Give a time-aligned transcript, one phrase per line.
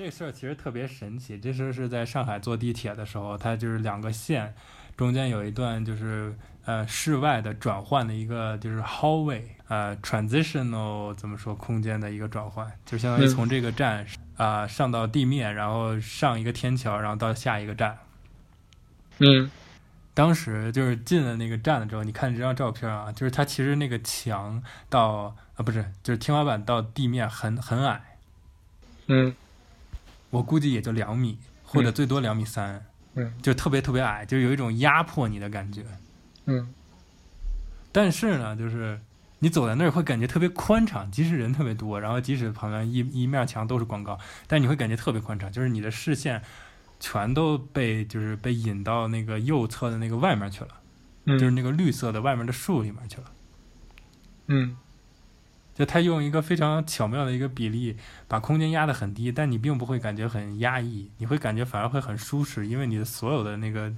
[0.00, 4.54] 这个事儿其实特别神奇，这事儿是在上海坐地铁的时候，它就是两个线
[4.96, 6.34] 中间有一段就是
[6.64, 14.06] 呃室外的转换的一个就是 hallway 呃 transitional 怎么说空间的一个转换，就相当于嗯从这个站
[14.38, 17.98] 啊、上到地面，然后上一个天桥，然后到下一个站。
[19.18, 19.50] 嗯
[20.14, 28.16] 当时就是进了那个站的时候，你看这张照片啊，就是它其实那个墙到啊不是，就是天花板到地面很很矮，
[29.08, 29.34] 嗯
[30.30, 31.92] 我估计也就两米，或者嗯。
[31.92, 32.84] 最多两米三，
[33.14, 33.32] 嗯。
[33.42, 35.84] 就特别特别矮，就有一种压迫你的感觉。
[36.46, 36.72] 嗯。
[37.92, 39.00] 但是呢，就是
[39.40, 46.40] 你走在那儿会感觉特别宽敞，即使人特别多，然后即使旁边一一面墙都是广告，但你会感觉特别宽敞，就是你的视线
[47.00, 50.68] 全都被就是被引到那个右侧的那个外面去了，
[51.24, 53.32] 嗯，就是那个绿色的外面的树里面去了。
[54.46, 54.76] 嗯
[55.80, 57.96] 就他用一个非常巧妙的一个比例，
[58.28, 63.90] 把空间压得很低，但你并不会感觉很压抑，你会感觉反而会很舒适，因为你的所有的那个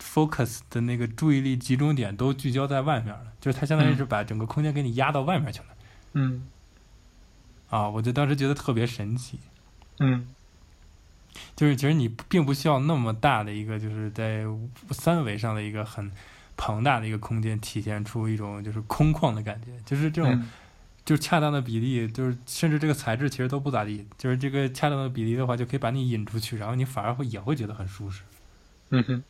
[0.00, 5.66] focus 的那个注意力集中点都聚焦在外面了，就是它相当于是把整个空间给你压到外面去了。
[6.14, 6.46] 嗯
[7.68, 9.38] 啊，我就当时觉得特别神奇，
[9.98, 10.26] 嗯
[11.54, 14.46] 就是其实你并不需要那么大的一个，就是在
[14.92, 16.10] 三维上的一个很
[16.56, 20.32] 庞大的一个空间，体现出一种就是空旷的感觉，就是这种。
[20.32, 20.48] 嗯
[21.08, 28.20] 就是恰当的比例，就是甚至这个材质其实都不咋地，就是这个恰当的比例的话，就可以把你引出去，然后你反而会也会觉得很舒适
[28.90, 29.24] 嗯哼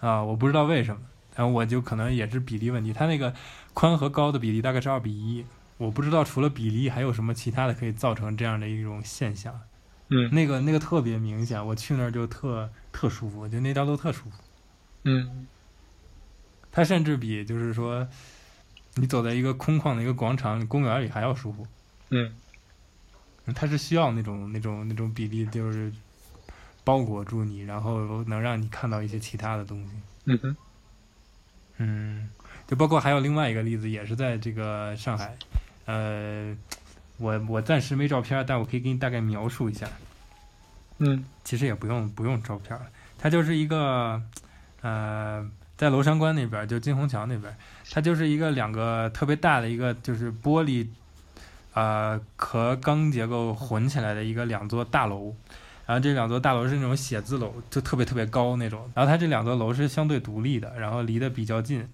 [0.00, 0.22] 啊！
[0.22, 1.00] 我不知道为什么，
[1.34, 3.32] 然后我就可能也是比例问题，它那个
[3.72, 5.46] 宽和高的比例大概是二比一，
[5.78, 9.58] 我不知道除了比例还有什么其他的可以造成这样的一种现象。
[10.10, 14.36] 嗯那个那个特别明显，我去那儿就特特舒服，我觉得那条路特舒服。
[15.04, 15.46] 嗯
[16.70, 18.06] 它甚至比就是说，
[19.00, 21.66] 你走在一个空旷的一个广场、公园里还要舒服。
[22.10, 22.32] 嗯
[23.54, 25.90] 它是需要那种那种那种比例，就是
[26.84, 29.90] 包裹住你，然后能让你看到一些其他的东西。
[30.24, 30.56] 嗯哼
[31.78, 32.28] 嗯，
[32.66, 35.34] 就包括还有另外一个例子，也是在这个上海，
[35.86, 36.54] 呃，
[37.16, 39.88] 我我暂时没照片，但我可以给你大概描述一下。
[40.98, 44.20] 嗯其实也不用不用照片了，它就是一个，
[44.82, 45.48] 呃，
[45.78, 47.56] 在娄山关那边，就金虹桥那边，
[47.90, 50.86] 它就是一个两个特别大的一个就是玻璃，
[51.72, 55.34] 呃，和钢结构混起来的一个两座大楼，
[55.86, 61.88] 然后这两座大楼是那种写字楼，就特别特别高那种，然后它这两座楼是相对独立的，然后离得比较近。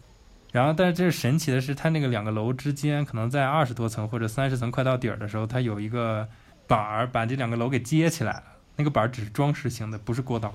[0.51, 6.29] 然后，但是这神奇的是，它那个两个楼之间，可能在二十多层或者三十层快到底儿的时候，它有一个
[6.69, 8.43] 板儿把这两个楼给接起来了。
[8.77, 10.55] 那个板儿只是装饰性的，不是过道。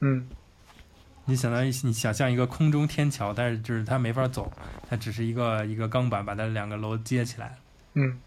[0.00, 0.28] 嗯
[1.28, 4.50] 你相当于你想象一个空中天桥，但是就是它没法走，
[4.88, 7.56] 它只是一个一个钢板把它两个楼接起来。
[7.92, 8.18] 嗯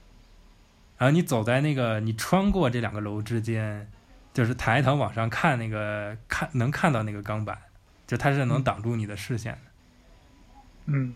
[0.98, 3.90] 然后你走在那个，你穿过这两个楼之间，
[4.36, 7.58] 就是抬头往上看，那个看能看到那个钢板，
[8.06, 9.60] 就它是能挡住你的视线的。
[10.86, 11.16] 嗯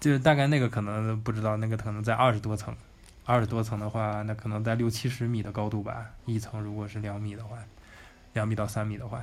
[0.00, 2.74] 就是大概那个可能不知道，那个可能在二十多层，
[3.24, 6.10] 二十多层的话，那可能在六七十米的高度吧。
[6.26, 7.56] 一层如果是两米的话，
[8.32, 9.22] 两米到三米的话，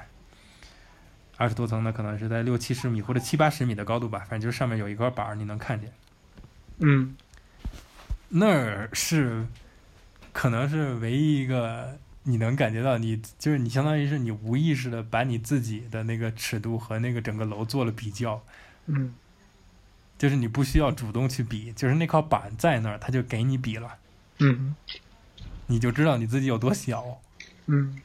[1.42, 4.20] 二十多层的可能是在六七十米或者七八十米的高度吧。
[4.20, 5.92] 反正就是上面有一块板儿，你能看见。
[6.78, 7.16] 嗯
[8.30, 9.46] 那儿是
[10.32, 18.42] 可能是唯一一个你能感觉到你就是你相当于是你无意识的把你自己的那个尺度和那个整个楼做了比较，
[18.86, 19.14] 嗯
[20.18, 23.98] 就是你不需要主动去比，就是那块板在那儿，它就给你比了。
[24.38, 24.76] 嗯
[25.66, 27.20] 你就知道你自己有多小。
[27.66, 28.00] 嗯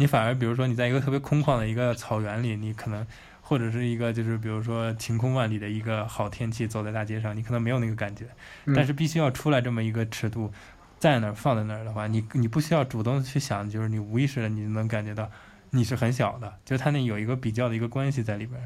[0.00, 3.06] 你反而比如说你在一个特别空旷的一个草原里，你可能
[3.42, 8.24] 或者是一个就是比如说晴空万里的一个好天气，走在大街上，你可能没有那个感觉。
[8.64, 10.50] 嗯，但是必须要出来这么一个尺度，
[10.98, 15.30] 在那儿放在那儿的话，你你不需要主动去想，就是你无意识的你能感觉到
[15.68, 18.58] 你是很小的，就是它那有一个比较的一个关系在里边。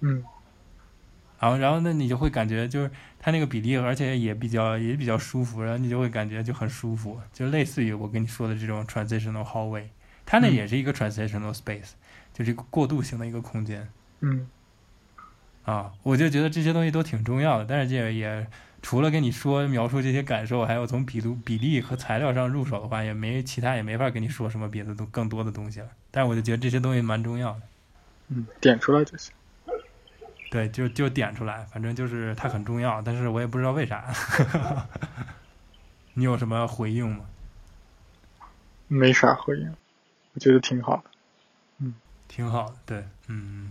[0.00, 0.24] 嗯
[1.38, 9.84] 然后，然后那你就会感觉就是它那个比例，而且也比较也比较舒服，然后你就会感觉就很舒服，就类似于我跟你说的这种 transitional hallway，
[10.32, 11.90] 它那嗯也是一个 transitional space，、
[12.32, 13.86] 就是一个过渡型的一个空间
[14.20, 14.48] 嗯
[15.64, 15.92] 啊。
[16.02, 18.46] 我就觉得这些东西都挺重要的，但是这也
[18.80, 25.88] 除了跟你说描述这些感受，还有从比度比例和材料上入手的话，也没其他也没法跟你说什么别的东更多的东西了。
[26.10, 27.60] 但是我就觉得这些东西蛮重要的。
[28.28, 29.34] 嗯，点出来就行。
[30.50, 34.02] 对，就就点出来，反正就是它很重要，但是我也不知道为啥。
[36.14, 37.26] 你有什么回应吗？
[38.88, 39.74] 没啥回应，
[40.34, 41.04] 我觉得挺好的。
[41.78, 41.94] 嗯
[42.28, 43.70] 挺好的，对，嗯，